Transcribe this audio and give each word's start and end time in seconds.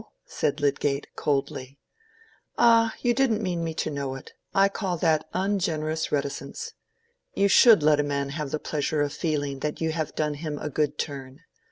said 0.25 0.59
Lydgate, 0.59 1.05
coldly. 1.15 1.77
"Ah, 2.57 2.91
you 3.01 3.13
didn't 3.13 3.43
mean 3.43 3.63
me 3.63 3.75
to 3.75 3.91
know 3.91 4.15
it; 4.15 4.33
I 4.51 4.67
call 4.67 4.97
that 4.97 5.27
ungenerous 5.31 6.11
reticence. 6.11 6.71
You 7.35 7.47
should 7.47 7.83
let 7.83 7.99
a 7.99 8.03
man 8.03 8.29
have 8.29 8.49
the 8.49 8.57
pleasure 8.57 9.03
of 9.03 9.13
feeling 9.13 9.59
that 9.59 9.79
you 9.79 9.91
have 9.91 10.15
done 10.15 10.33
him 10.33 10.57
a 10.57 10.71
good 10.71 10.97
turn. 10.97 11.41